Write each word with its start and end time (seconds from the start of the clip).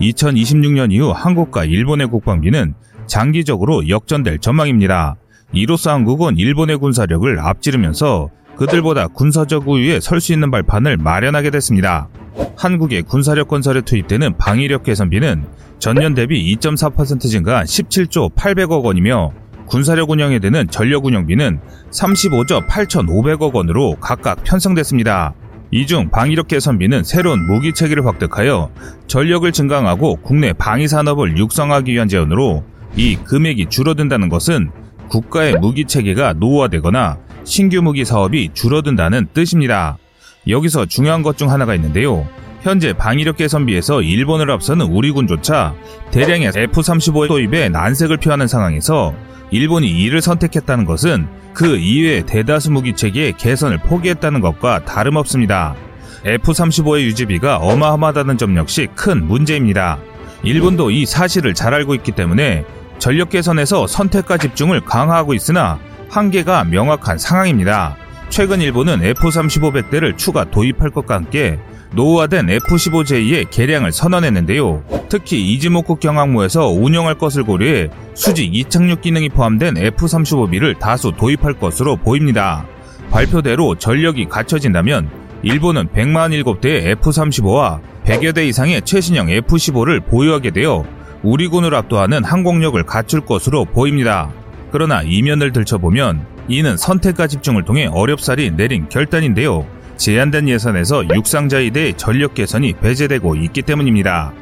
2026년 0.00 0.92
이후 0.92 1.10
한국과 1.10 1.64
일본의 1.64 2.08
국방비는 2.08 2.74
장기적으로 3.06 3.88
역전될 3.88 4.38
전망입니다. 4.38 5.16
이로써 5.52 5.90
한국은 5.92 6.36
일본의 6.36 6.76
군사력을 6.78 7.38
앞지르면서 7.40 8.28
그들보다 8.56 9.08
군사적 9.08 9.68
우위에 9.68 10.00
설 10.00 10.20
수 10.20 10.32
있는 10.32 10.50
발판을 10.50 10.96
마련하게 10.96 11.50
됐습니다. 11.50 12.08
한국의 12.56 13.02
군사력 13.02 13.48
건설에 13.48 13.80
투입되는 13.82 14.36
방위력 14.36 14.82
개선비는 14.82 15.44
전년 15.78 16.14
대비 16.14 16.54
2.4% 16.56 17.20
증가한 17.20 17.64
17조 17.64 18.34
800억 18.34 18.82
원이며 18.84 19.30
군사력 19.66 20.10
운영에 20.10 20.38
드는 20.40 20.66
전력 20.68 21.04
운영비는 21.04 21.60
35조 21.92 22.66
8,500억 22.66 23.54
원으로 23.54 23.96
각각 24.00 24.42
편성됐습니다. 24.42 25.34
이중 25.70 26.10
방위력 26.10 26.48
개선비는 26.48 27.04
새로운 27.04 27.46
무기 27.46 27.72
체계를 27.72 28.06
획득하여 28.06 28.70
전력을 29.06 29.50
증강하고 29.52 30.16
국내 30.22 30.52
방위 30.52 30.88
산업을 30.88 31.36
육성하기 31.36 31.92
위한 31.92 32.08
제언으로 32.08 32.64
이 32.96 33.16
금액이 33.16 33.66
줄어든다는 33.68 34.28
것은 34.28 34.70
국가의 35.08 35.56
무기 35.58 35.84
체계가 35.84 36.34
노후화되거나 36.34 37.18
신규 37.44 37.82
무기 37.82 38.04
사업이 38.04 38.50
줄어든다는 38.54 39.28
뜻입니다. 39.34 39.98
여기서 40.48 40.86
중요한 40.86 41.22
것 41.22 41.36
중 41.36 41.50
하나가 41.50 41.74
있는데요. 41.74 42.26
현재 42.62 42.92
방위력 42.92 43.36
개선비에서 43.36 44.02
일본을 44.02 44.50
앞서는 44.50 44.86
우리 44.86 45.10
군조차 45.10 45.74
대량의 46.10 46.52
F-35 46.54 47.28
도입에 47.28 47.68
난색을 47.68 48.16
표하는 48.16 48.48
상황에서 48.48 49.14
일본이 49.50 49.88
이를 49.88 50.20
선택했다는 50.20 50.84
것은 50.84 51.28
그 51.54 51.76
이외의 51.76 52.26
대다수 52.26 52.70
무기 52.70 52.94
체계의 52.94 53.34
개선을 53.36 53.78
포기했다는 53.78 54.40
것과 54.40 54.84
다름없습니다. 54.84 55.74
F-35의 56.24 57.02
유지비가 57.02 57.58
어마어마하다는 57.58 58.38
점 58.38 58.56
역시 58.56 58.88
큰 58.94 59.26
문제입니다. 59.26 59.98
일본도 60.42 60.90
이 60.90 61.06
사실을 61.06 61.54
잘 61.54 61.74
알고 61.74 61.94
있기 61.96 62.12
때문에 62.12 62.64
전력 62.98 63.30
개선에서 63.30 63.86
선택과 63.86 64.38
집중을 64.38 64.80
강화하고 64.82 65.34
있으나 65.34 65.78
한계가 66.10 66.64
명확한 66.64 67.18
상황입니다. 67.18 67.96
최근 68.28 68.60
일본은 68.60 69.02
F-3500대를 69.02 70.16
추가 70.16 70.44
도입할 70.44 70.90
것과 70.90 71.14
함께 71.16 71.58
노후화된 71.94 72.50
F-15J의 72.50 73.50
개량을 73.50 73.92
선언했는데요. 73.92 74.84
특히 75.08 75.52
이즈모쿠 75.52 75.96
경항모에서 75.96 76.68
운영할 76.68 77.16
것을 77.16 77.42
고려해 77.42 77.88
수직 78.14 78.54
이착륙 78.54 79.00
기능이 79.00 79.30
포함된 79.30 79.78
F-35B를 79.78 80.78
다수 80.78 81.12
도입할 81.16 81.54
것으로 81.54 81.96
보입니다. 81.96 82.66
발표대로 83.10 83.76
전력이 83.76 84.26
갖춰진다면 84.26 85.08
일본은 85.42 85.88
147대의 85.88 86.86
F-35와 86.98 87.80
100여 88.04 88.34
대 88.34 88.46
이상의 88.46 88.82
최신형 88.82 89.30
F-15를 89.30 90.04
보유하게 90.06 90.50
되어 90.50 90.84
우리 91.22 91.48
군을 91.48 91.74
압도하는 91.74 92.24
항공력을 92.24 92.80
갖출 92.84 93.22
것으로 93.22 93.64
보입니다. 93.64 94.30
그러나 94.70 95.02
이면을 95.02 95.52
들춰보면 95.52 96.37
이는 96.48 96.76
선택과 96.76 97.26
집중을 97.26 97.64
통해 97.64 97.86
어렵사리 97.86 98.50
내린 98.52 98.88
결단인데요. 98.88 99.66
제한된 99.96 100.48
예산에서 100.48 101.04
육상자위대 101.08 101.92
전력 101.96 102.34
개선이 102.34 102.74
배제되고 102.74 103.36
있기 103.36 103.62
때문입니다. 103.62 104.32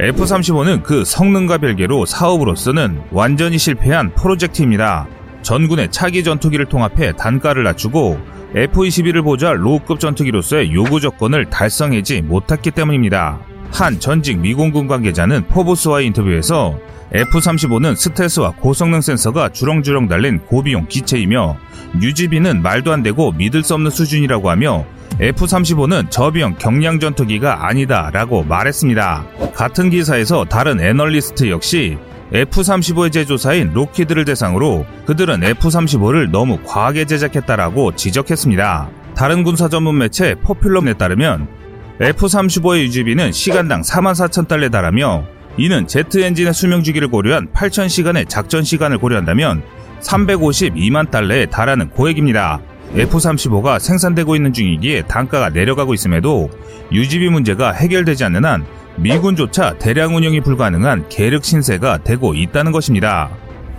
F-35는 0.00 0.82
그 0.82 1.04
성능과 1.04 1.58
별개로 1.58 2.06
사업으로서는 2.06 3.02
완전히 3.10 3.58
실패한 3.58 4.14
프로젝트입니다. 4.14 5.06
전군의 5.42 5.90
차기 5.90 6.24
전투기를 6.24 6.66
통합해 6.66 7.12
단가를 7.12 7.64
낮추고 7.64 8.18
F-22를 8.54 9.22
보좌할 9.22 9.64
로우급 9.64 10.00
전투기로서의 10.00 10.72
요구 10.72 11.00
조건을 11.00 11.50
달성하지 11.50 12.22
못했기 12.22 12.70
때문입니다. 12.70 13.38
한 13.72 13.98
전직 13.98 14.38
미공군 14.38 14.88
관계자는 14.88 15.46
포브스와의 15.48 16.06
인터뷰에서 16.06 16.78
F-35는 17.12 17.96
스텔스와 17.96 18.52
고성능 18.52 19.00
센서가 19.00 19.48
주렁주렁 19.50 20.08
달린 20.08 20.38
고비용 20.40 20.86
기체이며 20.88 21.56
유지비는 22.00 22.62
말도 22.62 22.92
안 22.92 23.02
되고 23.02 23.32
믿을 23.32 23.64
수 23.64 23.74
없는 23.74 23.90
수준이라고 23.90 24.50
하며 24.50 24.84
F-35는 25.18 26.10
저비용 26.10 26.56
경량 26.58 27.00
전투기가 27.00 27.66
아니다 27.66 28.10
라고 28.12 28.44
말했습니다. 28.44 29.24
같은 29.54 29.90
기사에서 29.90 30.44
다른 30.44 30.80
애널리스트 30.80 31.50
역시 31.50 31.98
F-35의 32.32 33.12
제조사인 33.12 33.72
로키드를 33.72 34.24
대상으로 34.24 34.86
그들은 35.06 35.42
F-35를 35.42 36.30
너무 36.30 36.58
과하게 36.64 37.06
제작했다라고 37.06 37.96
지적했습니다. 37.96 38.88
다른 39.16 39.42
군사 39.42 39.68
전문 39.68 39.98
매체 39.98 40.36
포퓰럼에 40.36 40.94
따르면 40.94 41.59
F-35의 42.00 42.80
유지비는 42.84 43.30
시간당 43.30 43.82
4만 43.82 44.12
4천 44.12 44.48
달러에 44.48 44.70
달하며 44.70 45.24
이는 45.58 45.86
제트 45.86 46.20
엔진의 46.22 46.54
수명 46.54 46.82
주기를 46.82 47.08
고려한 47.08 47.48
8,000시간의 47.52 48.26
작전 48.26 48.64
시간을 48.64 48.96
고려한다면 48.96 49.62
352만 50.00 51.10
달러에 51.10 51.44
달하는 51.46 51.90
고액입니다. 51.90 52.60
F-35가 52.94 53.78
생산되고 53.78 54.34
있는 54.34 54.54
중이기에 54.54 55.02
단가가 55.02 55.50
내려가고 55.50 55.92
있음에도 55.92 56.48
유지비 56.90 57.28
문제가 57.28 57.72
해결되지 57.72 58.24
않는 58.24 58.46
한 58.46 58.64
미군조차 58.96 59.76
대량 59.78 60.16
운영이 60.16 60.40
불가능한 60.40 61.10
계륵 61.10 61.44
신세가 61.44 61.98
되고 61.98 62.34
있다는 62.34 62.72
것입니다. 62.72 63.28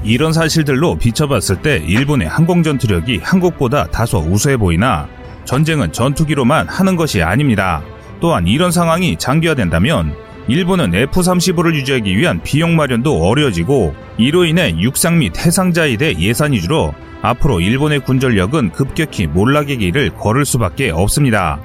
이런 0.03 0.31
사실들로 0.31 0.95
비춰봤을 0.95 1.63
때 1.63 1.77
일본의 1.77 2.27
항공 2.27 2.61
전투력이 2.61 3.19
한국보다 3.23 3.87
다소 3.87 4.19
우수해 4.19 4.57
보이나 4.57 5.07
전쟁은 5.45 5.91
전투기로만 5.91 6.67
하는 6.67 6.95
것이 6.95 7.23
아닙니다. 7.23 7.81
또한 8.21 8.47
이런 8.47 8.71
상황이 8.71 9.17
장기화된다면 9.17 10.15
일본은 10.47 10.93
F-35를 10.95 11.75
유지하기 11.75 12.17
위한 12.17 12.41
비용 12.43 12.75
마련도 12.75 13.21
어려워지고 13.21 13.93
이로 14.17 14.45
인해 14.45 14.75
육상 14.79 15.19
및 15.19 15.37
해상자위대 15.37 16.15
예산이 16.19 16.61
줄어 16.61 16.93
앞으로 17.21 17.59
일본의 17.59 17.99
군 17.99 18.19
전력은 18.19 18.71
급격히 18.71 19.27
몰락의 19.27 19.77
길을 19.77 20.11
걸을 20.11 20.45
수밖에 20.45 20.89
없습니다. 20.89 21.59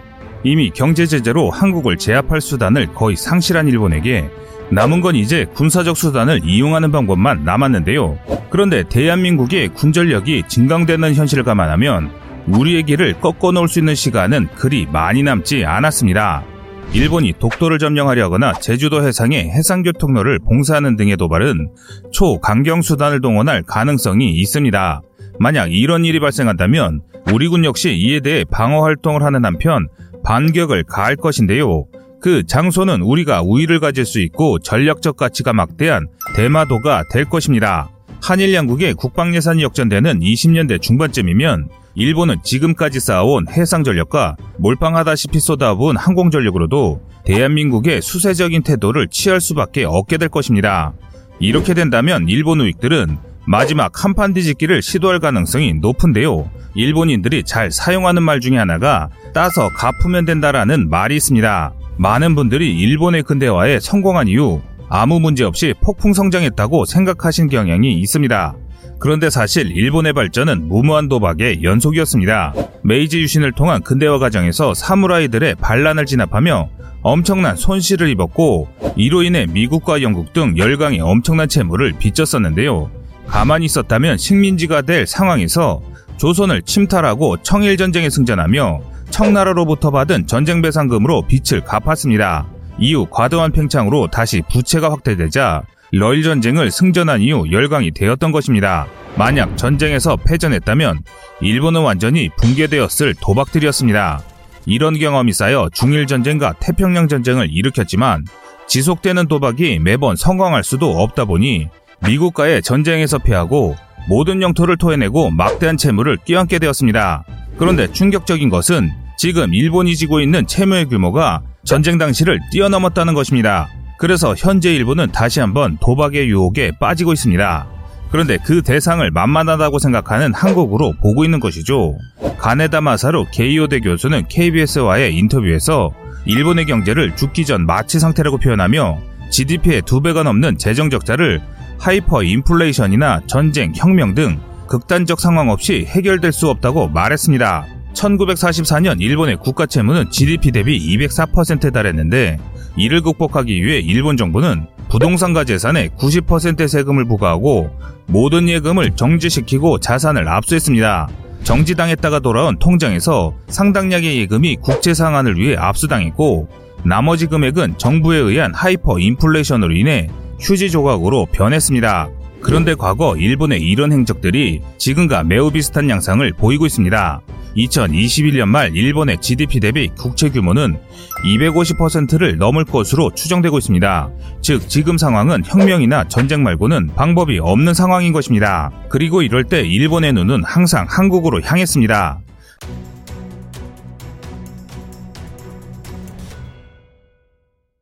이미 0.45 0.71
경제 0.71 1.07
제재로 1.07 1.51
한국을 1.51 1.97
제압할 1.97 2.41
수단을 2.41 2.89
거의 2.95 3.17
상실한 3.17 3.69
일본에게 3.69 4.31
남은 4.71 5.01
건 5.01 5.17
이제 5.17 5.47
군사적 5.55 5.97
수단을 5.97 6.41
이용하는 6.45 6.93
방법만 6.93 7.45
남았는데요. 7.45 8.19
그런데 8.51 8.83
대한민국의 8.89 9.69
군전력이 9.69 10.45
증강되는 10.49 11.15
현실을 11.15 11.45
감안하면 11.45 12.11
우리의 12.49 12.85
길을 12.85 13.21
꺾어 13.21 13.53
놓을 13.53 13.69
수 13.69 13.79
있는 13.79 13.95
시간은 13.95 14.49
그리 14.55 14.87
많이 14.87 15.23
남지 15.23 15.65
않았습니다. 15.65 16.45
일본이 16.93 17.33
독도를 17.39 17.79
점령하려거나 17.79 18.55
제주도 18.55 19.07
해상의 19.07 19.51
해상교통로를 19.51 20.39
봉사하는 20.39 20.97
등의 20.97 21.17
도발은 21.17 21.71
초강경 22.13 22.83
수단을 22.83 23.21
동원할 23.21 23.63
가능성이 23.63 24.31
있습니다. 24.31 25.03
만약 25.39 25.73
이런 25.73 26.05
일이 26.05 26.21
발생한다면 26.21 27.01
우리 27.33 27.49
군 27.49 27.65
역시 27.65 27.93
이에 27.93 28.21
대해 28.21 28.45
방어 28.51 28.83
활동을 28.83 29.23
하는 29.23 29.45
한편 29.45 29.89
반격을 30.25 30.85
가할 30.85 31.17
것인데요. 31.17 31.87
그 32.21 32.45
장소는 32.47 33.03
우리가 33.03 33.43
우위를 33.43 33.81
가질 33.81 34.07
수 34.07 34.21
있고 34.21 34.59
전략적 34.61 35.17
가치가 35.17 35.53
막대한 35.53 36.07
대마도가 36.35 37.05
될 37.11 37.25
것입니다. 37.27 37.91
한일 38.21 38.55
양국의 38.55 38.95
국방 38.95 39.35
예산이 39.35 39.63
역전되는 39.63 40.21
20년대 40.21 40.81
중반쯤이면 40.81 41.69
일본은 41.95 42.37
지금까지 42.43 43.01
쌓아온 43.01 43.47
해상 43.49 43.85
전력과 43.85 44.37
몰빵하다시피 44.59 45.41
쏟아부은 45.41 45.97
항공 45.97 46.31
전력으로도 46.31 47.01
대한민국의 47.25 48.03
수세적인 48.03 48.63
태도를 48.63 49.09
취할 49.09 49.41
수밖에 49.41 49.85
없게 49.85 50.19
될 50.19 50.29
것입니다. 50.29 50.93
이렇게 51.39 51.75
된다면 51.75 52.27
일본 52.29 52.61
우익들은 52.61 53.19
마지막 53.47 54.05
한판 54.05 54.35
뒤집기를 54.35 54.83
시도할 54.83 55.21
가능성이 55.21 55.75
높은데요. 55.75 56.51
일본인들이 56.75 57.45
잘 57.45 57.71
사용하는 57.71 58.23
말 58.23 58.41
중에 58.41 58.59
하나가 58.59 59.09
따서 59.33 59.71
갚으면 59.71 60.25
된다라는 60.25 60.91
말이 60.91 61.17
있습니다. 61.17 61.73
많은 61.97 62.35
분들이 62.35 62.77
일본의 62.79 63.23
근대화에 63.23 63.81
성공한 63.81 64.29
이후 64.29 64.61
아무 64.89 65.21
문제 65.21 65.45
없이 65.45 65.75
폭풍 65.81 66.13
성장했다고 66.13 66.85
생각하신 66.85 67.49
경향이 67.49 67.99
있습니다. 68.01 68.57
그런데 68.99 69.29
사실 69.31 69.71
일본의 69.71 70.13
발전은 70.13 70.69
무모한 70.69 71.09
도박의 71.09 71.63
연속이었습니다. 71.63 72.55
메이지 72.83 73.21
유신을 73.21 73.53
통한 73.53 73.83
근대화 73.83 74.19
과정에서 74.19 74.75
사무라이들의 74.75 75.57
반란을 75.57 76.07
진압하며 76.07 76.69
엄청난 77.03 77.57
손실을 77.57 78.09
입었고 78.09 78.69
이로 78.97 79.23
인해 79.23 79.47
미국과 79.47 80.03
영국 80.03 80.33
등 80.33 80.57
열강의 80.57 81.01
엄청난 81.01 81.49
채무를 81.49 81.93
빚졌었는데요. 81.99 82.91
가만히 83.27 83.67
있었다면 83.67 84.17
식민지가 84.19 84.83
될 84.83 85.07
상황에서 85.07 85.83
조선을 86.17 86.63
침탈하고 86.63 87.43
청일전쟁에 87.43 88.09
승전하며 88.09 88.81
청나라로부터 89.11 89.91
받은 89.91 90.27
전쟁 90.27 90.63
배상금으로 90.63 91.27
빚을 91.27 91.63
갚았습니다. 91.65 92.47
이후 92.79 93.07
과도한 93.11 93.53
팽창으로 93.53 94.09
다시 94.09 94.43
부채가 94.51 94.91
확대되자 94.91 95.63
러일 95.93 96.23
전쟁을 96.23 96.71
승전한 96.71 97.21
이후 97.23 97.51
열강이 97.51 97.93
되었던 97.93 98.33
것입니다. 98.33 98.87
만약 99.17 99.57
전쟁에서 99.57 100.17
패전했다면 100.17 101.01
일본은 101.41 101.83
완전히 101.83 102.29
붕괴되었을 102.37 103.15
도박들이었습니다. 103.21 104.21
이런 104.67 104.99
경험이 104.99 105.33
쌓여 105.33 105.71
중일 105.73 106.07
전쟁과 106.07 106.55
태평양 106.61 107.09
전쟁을 107.09 107.49
일으켰지만 107.51 108.25
지속되는 108.67 109.29
도박이 109.29 109.79
매번 109.79 110.17
성공할 110.17 110.65
수도 110.65 110.91
없다 110.91 111.25
보니 111.25 111.69
미국과의 112.01 112.63
전쟁에서 112.63 113.19
패하고 113.19 113.77
모든 114.09 114.43
영토를 114.43 114.77
토해내고 114.77 115.31
막대한 115.31 115.77
채무를 115.77 116.19
끼얹게 116.25 116.59
되었습니다. 116.59 117.25
그런데 117.59 117.91
충격적인 117.91 118.51
것은 118.51 118.91
지금 119.17 119.55
일본이 119.55 119.97
지고 119.97 120.21
있는 120.21 120.47
채무의 120.47 120.87
규모가 120.87 121.43
전쟁 121.65 121.99
당시를 121.99 122.39
뛰어넘었다는 122.53 123.15
것입니다. 123.15 123.69
그래서 123.99 124.35
현재 124.37 124.75
일본은 124.75 125.11
다시 125.11 125.41
한번 125.41 125.79
도박의 125.81 126.29
유혹에 126.29 126.73
빠지고 126.79 127.13
있습니다. 127.15 127.67
그런데 128.11 128.37
그 128.45 128.63
대상을 128.63 129.11
만만하다고 129.11 129.79
생각하는 129.79 130.35
한국으로 130.35 130.93
보고 131.01 131.25
있는 131.25 131.41
것이죠. 131.41 131.97
가네다 132.39 132.83
마사루 132.83 133.25
게이오대 133.33 133.81
교수는 133.81 134.29
KBS와의 134.29 135.17
인터뷰에서 135.17 135.93
일본의 136.27 136.67
경제를 136.67 137.17
죽기 137.17 137.45
전 137.47 137.65
마취 137.65 137.99
상태라고 137.99 138.39
표현하며 138.39 138.99
GDP의 139.31 139.83
두 139.83 140.01
배가 140.03 140.23
넘는 140.23 140.59
재정 140.59 140.91
적자를 140.91 141.41
하이퍼 141.79 142.23
인플레이션이나 142.23 143.23
전쟁, 143.27 143.73
혁명 143.75 144.15
등 144.15 144.39
극단적 144.67 145.21
상황 145.21 145.49
없이 145.51 145.87
해결될 145.89 146.33
수 146.33 146.49
없다고 146.49 146.89
말했습니다. 146.89 147.76
1944년 147.97 149.01
일본의 149.01 149.37
국가 149.37 149.67
채무는 149.67 150.11
GDP 150.11 150.53
대비 150.53 150.79
204%에 150.97 151.71
달했는데 151.71 152.39
이를 152.77 153.01
극복하기 153.01 153.65
위해 153.65 153.81
일본 153.81 154.17
정부는 154.17 154.67
부동산과 154.89 155.45
재산에 155.45 155.89
90%의 155.89 156.69
세금을 156.69 157.07
부과하고 157.07 157.71
모든 158.07 158.49
예금을 158.49 158.93
정지시키고 158.95 159.81
자산을 159.81 160.29
압수했습니다. 160.29 161.09
정지당했다가 161.43 162.21
돌아온 162.21 162.59
통장에서 162.59 163.35
상당량의 163.49 164.19
예금이 164.19 164.57
국채 164.57 164.95
상환을 164.95 165.37
위해 165.37 165.57
압수당했고 165.57 166.49
나머지 166.85 167.27
금액은 167.27 167.79
정부에 167.79 168.19
의한 168.19 168.53
하이퍼 168.55 168.99
인플레이션으로 168.99 169.75
인해 169.75 170.09
휴지 170.39 170.71
조각으로 170.71 171.27
변했습니다. 171.33 172.11
그런데 172.47 172.77
과거 172.77 173.17
일본의 173.17 173.61
이런 173.61 173.91
행적들이 173.91 174.63
지금과 174.79 175.25
매우 175.25 175.51
비슷한 175.51 175.91
양상을 175.91 176.33
보이고 176.35 176.65
있습니다. 176.65 177.21
2021년 177.57 178.47
말 178.47 178.77
일본의 178.77 179.21
GDP 179.21 179.59
대비 179.59 179.89
국채 179.89 180.31
규모는 180.31 180.79
250%를 181.25 182.37
넘을 182.37 182.65
것으로 182.65 183.11
추정되고 183.13 183.59
있습니다. 183.59 184.11
즉, 184.43 184.69
지금 184.69 184.97
상황은 184.97 185.43
혁명이나 185.45 186.05
전쟁 186.05 186.45
말고는 186.45 186.91
방법이 186.95 187.41
없는 187.41 187.75
상황인 187.75 188.13
것입니다. 188.13 188.71
그리고 188.91 189.23
이럴 189.23 189.43
때 189.43 189.63
일본의 189.67 190.13
눈은 190.13 190.45
항상 190.45 190.87
한국으로 190.89 191.43
향했습니다. 191.43 192.21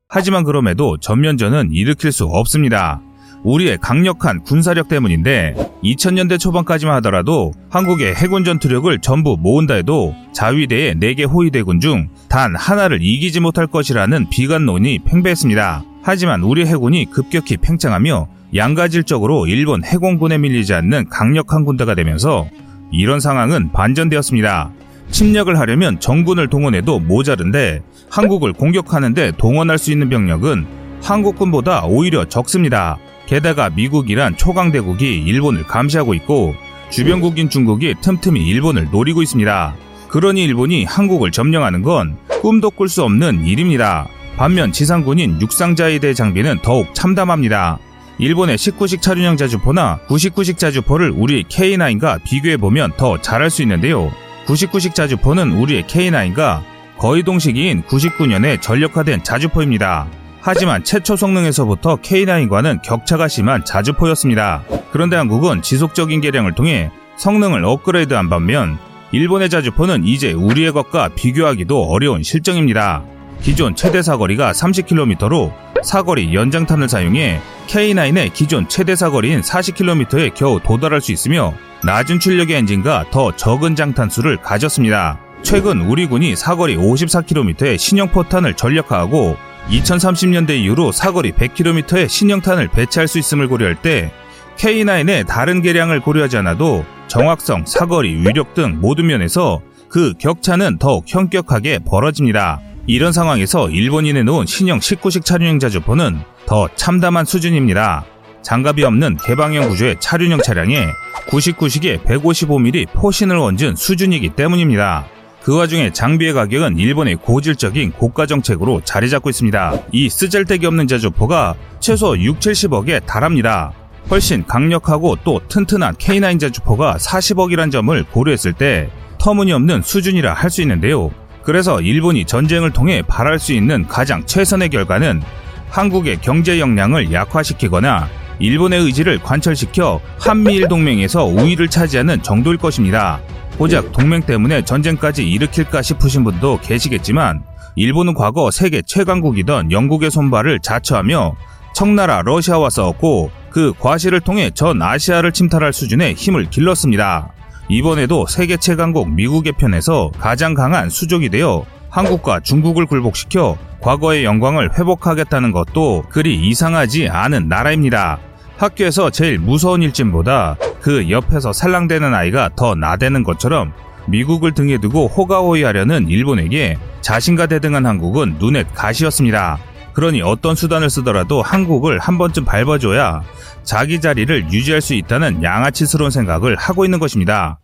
하지만 0.08 0.42
그럼에도 0.44 0.96
전면전은 0.96 1.70
일으킬 1.70 2.12
수 2.12 2.24
없습니다. 2.24 3.02
우리의 3.44 3.78
강력한 3.80 4.42
군사력 4.42 4.88
때문인데 4.88 5.54
2000년대 5.84 6.40
초반까지만 6.40 6.96
하더라도 6.96 7.52
한국의 7.70 8.14
해군 8.14 8.42
전투력을 8.44 8.98
전부 9.00 9.36
모은다 9.38 9.74
해도 9.74 10.14
자위대의 10.32 10.96
4개 10.96 11.30
호위대군 11.30 11.80
중 11.80 12.08
단 12.34 12.56
하나를 12.56 12.98
이기지 13.00 13.38
못할 13.38 13.68
것이라는 13.68 14.28
비관론이 14.28 15.04
팽배했습니다. 15.06 15.84
하지만 16.02 16.42
우리 16.42 16.66
해군이 16.66 17.04
급격히 17.08 17.56
팽창하며 17.56 18.26
양가질적으로 18.56 19.46
일본 19.46 19.84
해공군에 19.84 20.38
밀리지 20.38 20.74
않는 20.74 21.10
강력한 21.10 21.64
군대가 21.64 21.94
되면서 21.94 22.48
이런 22.90 23.20
상황은 23.20 23.70
반전되었습니다. 23.70 24.72
침략을 25.12 25.60
하려면 25.60 26.00
정군을 26.00 26.48
동원해도 26.48 26.98
모자른데 26.98 27.82
한국을 28.10 28.52
공격하는데 28.52 29.34
동원할 29.38 29.78
수 29.78 29.92
있는 29.92 30.08
병력은 30.08 30.66
한국군보다 31.02 31.84
오히려 31.84 32.24
적습니다. 32.24 32.96
게다가 33.26 33.70
미국이란 33.70 34.36
초강대국이 34.36 35.22
일본을 35.22 35.64
감시하고 35.64 36.14
있고 36.14 36.54
주변국인 36.90 37.48
중국이 37.48 37.94
틈틈이 38.00 38.40
일본을 38.46 38.88
노리고 38.90 39.22
있습니다. 39.22 39.74
그러니 40.08 40.44
일본이 40.44 40.84
한국을 40.84 41.32
점령하는 41.32 41.82
건 41.82 42.16
꿈도 42.40 42.70
꿀 42.70 42.88
수 42.88 43.02
없는 43.02 43.46
일입니다. 43.46 44.06
반면 44.36 44.72
지상군인 44.72 45.40
육상자위대 45.40 46.14
장비는 46.14 46.58
더욱 46.62 46.94
참담합니다. 46.94 47.78
일본의 48.18 48.56
19식 48.58 49.00
차륜형 49.02 49.36
자주포나 49.36 50.00
99식 50.06 50.58
자주포를 50.58 51.10
우리 51.10 51.42
K9과 51.44 52.22
비교해보면 52.22 52.92
더 52.96 53.20
잘할 53.20 53.50
수 53.50 53.62
있는데요. 53.62 54.12
99식 54.46 54.94
자주포는 54.94 55.52
우리의 55.52 55.84
K9과 55.84 56.62
거의 56.98 57.22
동시기인 57.22 57.82
99년에 57.82 58.60
전력화된 58.60 59.24
자주포입니다. 59.24 60.06
하지만 60.46 60.84
최초 60.84 61.16
성능에서부터 61.16 61.96
K9과는 61.96 62.82
격차가 62.82 63.28
심한 63.28 63.64
자주 63.64 63.94
포였습니다. 63.94 64.62
그런데 64.92 65.16
한국은 65.16 65.62
지속적인 65.62 66.20
개량을 66.20 66.54
통해 66.54 66.90
성능을 67.16 67.64
업그레이드한 67.64 68.28
반면 68.28 68.76
일본의 69.10 69.48
자주포는 69.48 70.04
이제 70.04 70.34
우리의 70.34 70.72
것과 70.72 71.08
비교하기도 71.16 71.84
어려운 71.84 72.22
실정입니다. 72.22 73.04
기존 73.40 73.74
최대 73.74 74.02
사거리가 74.02 74.52
30km로 74.52 75.50
사거리 75.82 76.34
연장탄을 76.34 76.90
사용해 76.90 77.40
K9의 77.68 78.34
기존 78.34 78.68
최대 78.68 78.94
사거리인 78.94 79.40
40km에 79.40 80.34
겨우 80.34 80.60
도달할 80.60 81.00
수 81.00 81.10
있으며 81.12 81.54
낮은 81.84 82.20
출력의 82.20 82.56
엔진과 82.56 83.06
더 83.10 83.34
적은 83.34 83.76
장탄수를 83.76 84.42
가졌습니다. 84.42 85.18
최근 85.42 85.80
우리 85.80 86.06
군이 86.06 86.36
사거리 86.36 86.76
54km의 86.76 87.78
신형 87.78 88.08
포탄을 88.08 88.52
전력화하고 88.54 89.38
2030년대 89.68 90.50
이후로 90.60 90.92
사거리 90.92 91.32
100km의 91.32 92.08
신형탄을 92.08 92.68
배치할 92.68 93.08
수 93.08 93.18
있음을 93.18 93.48
고려할 93.48 93.80
때 93.80 94.12
K9의 94.56 95.26
다른 95.26 95.62
개량을 95.62 96.00
고려하지 96.00 96.36
않아도 96.38 96.84
정확성, 97.08 97.64
사거리, 97.66 98.14
위력 98.14 98.54
등 98.54 98.78
모든 98.80 99.06
면에서 99.06 99.60
그 99.88 100.12
격차는 100.18 100.78
더욱 100.78 101.04
현격하게 101.06 101.80
벌어집니다. 101.80 102.60
이런 102.86 103.12
상황에서 103.12 103.70
일본이 103.70 104.12
내놓은 104.12 104.46
신형 104.46 104.78
19식 104.78 105.24
차륜형 105.24 105.58
자주포는 105.58 106.20
더 106.46 106.68
참담한 106.76 107.24
수준입니다. 107.24 108.04
장갑이 108.42 108.84
없는 108.84 109.16
개방형 109.24 109.70
구조의 109.70 109.96
차륜형 110.00 110.40
차량에 110.40 110.86
99식의 111.28 112.04
155mm 112.04 112.92
포신을 112.92 113.38
얹은 113.38 113.76
수준이기 113.76 114.30
때문입니다. 114.30 115.06
그 115.44 115.54
와중에 115.54 115.92
장비의 115.92 116.32
가격은 116.32 116.78
일본의 116.78 117.16
고질적인 117.16 117.92
고가 117.92 118.24
정책으로 118.24 118.80
자리 118.82 119.10
잡고 119.10 119.28
있습니다. 119.28 119.74
이 119.92 120.08
쓰잘데기 120.08 120.64
없는 120.66 120.88
자주포가 120.88 121.54
최소 121.80 122.18
6, 122.18 122.40
70억에 122.40 123.04
달합니다. 123.04 123.72
훨씬 124.10 124.46
강력하고 124.46 125.18
또 125.22 125.40
튼튼한 125.46 125.96
K9 125.96 126.40
자주포가 126.40 126.96
40억이란 126.96 127.70
점을 127.70 128.04
고려했을 128.04 128.54
때 128.54 128.88
터무니없는 129.18 129.82
수준이라 129.82 130.32
할 130.32 130.48
수 130.48 130.62
있는데요. 130.62 131.10
그래서 131.42 131.82
일본이 131.82 132.24
전쟁을 132.24 132.70
통해 132.70 133.02
발할 133.06 133.38
수 133.38 133.52
있는 133.52 133.86
가장 133.86 134.24
최선의 134.24 134.70
결과는 134.70 135.20
한국의 135.68 136.22
경제 136.22 136.58
역량을 136.58 137.12
약화시키거나 137.12 138.08
일본의 138.38 138.80
의지를 138.80 139.18
관철시켜 139.18 140.00
한미일 140.18 140.68
동맹에서 140.68 141.26
우위를 141.26 141.68
차지하는 141.68 142.22
정도일 142.22 142.56
것입니다. 142.56 143.20
고작 143.58 143.92
동맹 143.92 144.22
때문에 144.22 144.62
전쟁까지 144.64 145.28
일으킬까 145.28 145.82
싶으신 145.82 146.24
분도 146.24 146.58
계시겠지만 146.58 147.42
일본은 147.76 148.14
과거 148.14 148.50
세계 148.50 148.82
최강국이던 148.82 149.72
영국의 149.72 150.10
손발을 150.10 150.60
자처하며 150.60 151.34
청나라 151.74 152.22
러시아와 152.22 152.70
싸웠고 152.70 153.30
그 153.50 153.72
과실을 153.78 154.20
통해 154.20 154.50
전 154.52 154.82
아시아를 154.82 155.32
침탈할 155.32 155.72
수준의 155.72 156.14
힘을 156.14 156.50
길렀습니다. 156.50 157.32
이번에도 157.68 158.26
세계 158.26 158.56
최강국 158.56 159.10
미국의 159.10 159.54
편에서 159.58 160.10
가장 160.18 160.54
강한 160.54 160.90
수족이 160.90 161.30
되어 161.30 161.64
한국과 161.88 162.40
중국을 162.40 162.86
굴복시켜 162.86 163.56
과거의 163.80 164.24
영광을 164.24 164.76
회복하겠다는 164.76 165.52
것도 165.52 166.04
그리 166.08 166.48
이상하지 166.48 167.08
않은 167.08 167.48
나라입니다. 167.48 168.18
학교에서 168.56 169.10
제일 169.10 169.38
무서운 169.38 169.82
일진보다 169.82 170.56
그 170.84 171.08
옆에서 171.08 171.54
살랑대는 171.54 172.12
아이가 172.12 172.50
더 172.54 172.74
나대는 172.74 173.24
것처럼 173.24 173.72
미국을 174.06 174.52
등에 174.52 174.76
두고 174.76 175.06
호가호위하려는 175.06 176.10
일본에게 176.10 176.76
자신과 177.00 177.46
대등한 177.46 177.86
한국은 177.86 178.36
눈에 178.38 178.64
가시였습니다. 178.74 179.56
그러니 179.94 180.20
어떤 180.20 180.54
수단을 180.54 180.90
쓰더라도 180.90 181.40
한국을 181.40 181.98
한 182.00 182.18
번쯤 182.18 182.44
밟아줘야 182.44 183.22
자기 183.62 183.98
자리를 183.98 184.52
유지할 184.52 184.82
수 184.82 184.92
있다는 184.92 185.42
양아치스러운 185.42 186.10
생각을 186.10 186.54
하고 186.56 186.84
있는 186.84 186.98
것입니다. 186.98 187.58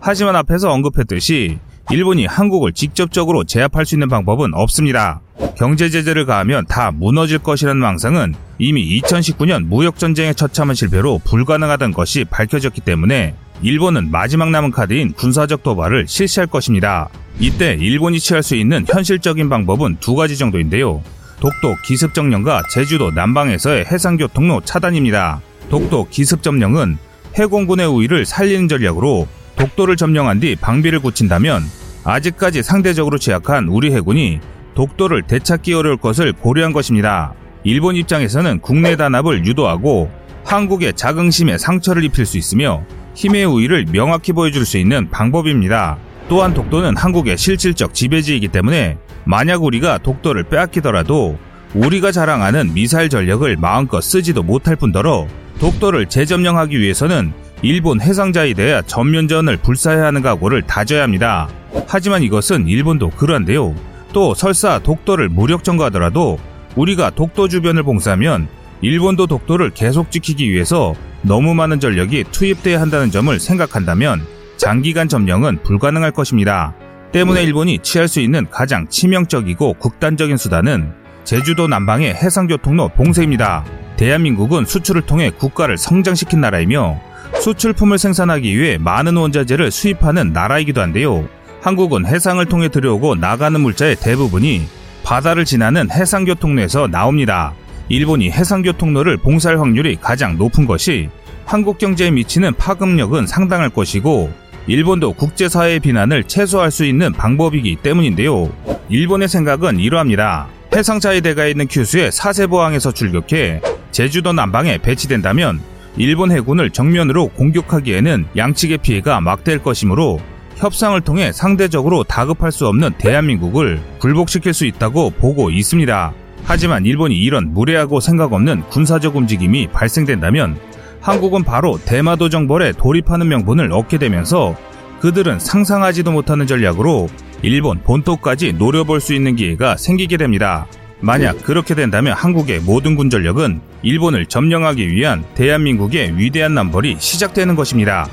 하지만 0.00 0.34
앞에서 0.34 0.72
언급했듯이 0.72 1.60
일본이 1.90 2.26
한국을 2.26 2.72
직접적으로 2.72 3.44
제압할 3.44 3.84
수 3.84 3.94
있는 3.94 4.08
방법은 4.08 4.54
없습니다. 4.54 5.20
경제 5.56 5.88
제재를 5.90 6.24
가하면 6.24 6.66
다 6.66 6.90
무너질 6.90 7.38
것이라는 7.38 7.80
망상은 7.80 8.34
이미 8.58 9.00
2019년 9.00 9.66
무역 9.66 9.98
전쟁의 9.98 10.34
처참한 10.34 10.74
실패로 10.74 11.20
불가능하다는 11.24 11.92
것이 11.92 12.24
밝혀졌기 12.24 12.80
때문에 12.80 13.34
일본은 13.62 14.10
마지막 14.10 14.50
남은 14.50 14.70
카드인 14.70 15.12
군사적 15.12 15.62
도발을 15.62 16.06
실시할 16.08 16.46
것입니다. 16.46 17.08
이때 17.38 17.76
일본이 17.78 18.18
취할 18.18 18.42
수 18.42 18.54
있는 18.54 18.84
현실적인 18.88 19.48
방법은 19.48 19.98
두 20.00 20.14
가지 20.14 20.36
정도인데요. 20.36 21.02
독도 21.40 21.76
기습점령과 21.84 22.62
제주도 22.70 23.10
남방에서의 23.10 23.84
해상교통로 23.84 24.62
차단입니다. 24.62 25.40
독도 25.68 26.08
기습점령은 26.10 26.96
해공군의 27.38 27.86
우위를 27.86 28.24
살리는 28.24 28.68
전략으로 28.68 29.26
독도를 29.64 29.96
점령한 29.96 30.40
뒤 30.40 30.56
방비를 30.56 31.00
고친다면 31.00 31.62
아직까지 32.04 32.62
상대적으로 32.62 33.16
취약한 33.16 33.66
우리 33.68 33.94
해군이 33.94 34.40
독도를 34.74 35.22
되찾기 35.22 35.72
어려울 35.72 35.96
것을 35.96 36.34
고려한 36.34 36.74
것입니다. 36.74 37.32
일본 37.62 37.96
입장에서는 37.96 38.60
국내 38.60 38.94
단합을 38.96 39.46
유도하고 39.46 40.10
한국의 40.44 40.92
자긍심에 40.92 41.56
상처를 41.56 42.04
입힐 42.04 42.26
수 42.26 42.36
있으며 42.36 42.84
힘의 43.14 43.46
우위를 43.46 43.86
명확히 43.86 44.34
보여줄 44.34 44.66
수 44.66 44.76
있는 44.76 45.08
방법입니다. 45.08 45.96
또한 46.28 46.52
독도는 46.52 46.98
한국의 46.98 47.38
실질적 47.38 47.94
지배지이기 47.94 48.48
때문에 48.48 48.98
만약 49.24 49.62
우리가 49.62 49.96
독도를 49.96 50.42
빼앗기더라도 50.42 51.38
우리가 51.72 52.12
자랑하는 52.12 52.74
미사일 52.74 53.08
전력을 53.08 53.56
마음껏 53.56 54.02
쓰지도 54.02 54.42
못할 54.42 54.76
뿐더러 54.76 55.26
독도를 55.58 56.06
재점령하기 56.10 56.78
위해서는 56.78 57.32
일본 57.64 57.98
해상자에 57.98 58.52
대해 58.52 58.82
전면전을 58.86 59.56
불사해야 59.56 60.04
하는 60.04 60.20
각오를 60.20 60.60
다져야 60.60 61.02
합니다. 61.02 61.48
하지만 61.86 62.22
이것은 62.22 62.68
일본도 62.68 63.08
그러한데요. 63.10 63.74
또 64.12 64.34
설사 64.34 64.78
독도를 64.78 65.30
무력 65.30 65.64
점거하더라도 65.64 66.38
우리가 66.76 67.08
독도 67.08 67.48
주변을 67.48 67.82
봉사하면 67.82 68.48
일본도 68.82 69.28
독도를 69.28 69.70
계속 69.70 70.10
지키기 70.10 70.50
위해서 70.50 70.94
너무 71.22 71.54
많은 71.54 71.80
전력이 71.80 72.24
투입돼야 72.32 72.82
한다는 72.82 73.10
점을 73.10 73.40
생각한다면 73.40 74.26
장기간 74.58 75.08
점령은 75.08 75.62
불가능할 75.62 76.10
것입니다. 76.10 76.74
때문에 77.12 77.42
일본이 77.44 77.78
취할 77.78 78.08
수 78.08 78.20
있는 78.20 78.46
가장 78.50 78.86
치명적이고 78.88 79.74
극단적인 79.74 80.36
수단은 80.36 80.92
제주도 81.24 81.66
남방의 81.66 82.12
해상교통로 82.12 82.88
봉쇄입니다. 82.90 83.64
대한민국은 83.96 84.66
수출을 84.66 85.00
통해 85.00 85.30
국가를 85.30 85.78
성장시킨 85.78 86.42
나라이며 86.42 87.13
수출품을 87.44 87.98
생산하기 87.98 88.58
위해 88.58 88.78
많은 88.78 89.16
원자재를 89.18 89.70
수입하는 89.70 90.32
나라이기도 90.32 90.80
한데요. 90.80 91.28
한국은 91.60 92.06
해상을 92.06 92.42
통해 92.46 92.70
들여오고 92.70 93.16
나가는 93.16 93.60
물자의 93.60 93.96
대부분이 93.96 94.66
바다를 95.02 95.44
지나는 95.44 95.90
해상교통로에서 95.90 96.86
나옵니다. 96.86 97.52
일본이 97.90 98.30
해상교통로를 98.30 99.18
봉사할 99.18 99.60
확률이 99.60 99.96
가장 99.96 100.38
높은 100.38 100.64
것이 100.64 101.10
한국 101.44 101.76
경제에 101.76 102.10
미치는 102.10 102.54
파급력은 102.54 103.26
상당할 103.26 103.68
것이고 103.68 104.32
일본도 104.66 105.12
국제사회의 105.12 105.80
비난을 105.80 106.24
최소화할 106.24 106.70
수 106.70 106.86
있는 106.86 107.12
방법이기 107.12 107.76
때문인데요. 107.82 108.50
일본의 108.88 109.28
생각은 109.28 109.80
이러합니다. 109.80 110.46
해상자위대가 110.74 111.44
있는 111.44 111.68
큐슈의 111.68 112.10
사세보항에서 112.10 112.92
출격해 112.92 113.60
제주도 113.90 114.32
남방에 114.32 114.78
배치된다면 114.78 115.60
일본 115.96 116.32
해군을 116.32 116.70
정면으로 116.70 117.28
공격하기에는 117.28 118.26
양측의 118.36 118.78
피해가 118.78 119.20
막대할 119.20 119.62
것이므로 119.62 120.18
협상을 120.56 121.00
통해 121.02 121.32
상대적으로 121.32 122.04
다급할 122.04 122.52
수 122.52 122.66
없는 122.66 122.92
대한민국을 122.98 123.80
굴복시킬 123.98 124.54
수 124.54 124.66
있다고 124.66 125.10
보고 125.10 125.50
있습니다. 125.50 126.12
하지만 126.44 126.84
일본이 126.84 127.16
이런 127.16 127.52
무례하고 127.52 128.00
생각 128.00 128.32
없는 128.32 128.62
군사적 128.70 129.16
움직임이 129.16 129.66
발생된다면 129.68 130.58
한국은 131.00 131.42
바로 131.42 131.78
대마도 131.84 132.28
정벌에 132.28 132.72
돌입하는 132.72 133.28
명분을 133.28 133.72
얻게 133.72 133.98
되면서 133.98 134.56
그들은 135.00 135.38
상상하지도 135.38 136.12
못하는 136.12 136.46
전략으로 136.46 137.08
일본 137.42 137.82
본토까지 137.82 138.54
노려볼 138.54 139.00
수 139.00 139.12
있는 139.14 139.36
기회가 139.36 139.76
생기게 139.76 140.16
됩니다. 140.16 140.66
만약 141.04 141.42
그렇게 141.42 141.74
된다면 141.74 142.14
한국의 142.14 142.60
모든 142.60 142.96
군전력은 142.96 143.60
일본을 143.82 144.24
점령하기 144.24 144.88
위한 144.88 145.22
대한민국의 145.34 146.16
위대한 146.16 146.54
남벌이 146.54 146.96
시작되는 146.98 147.56
것입니다. 147.56 148.08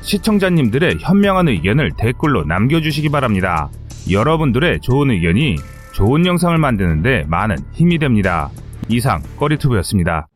시청자님들의 0.00 0.96
현명한 0.98 1.46
의견을 1.46 1.92
댓글로 1.96 2.44
남겨주시기 2.46 3.10
바랍니다. 3.10 3.70
여러분들의 4.10 4.80
좋은 4.80 5.12
의견이 5.12 5.54
좋은 5.94 6.26
영상을 6.26 6.58
만드는데 6.58 7.26
많은 7.28 7.58
힘이 7.74 8.00
됩니다. 8.00 8.50
이상 8.88 9.22
꺼리투브였습니다. 9.38 10.26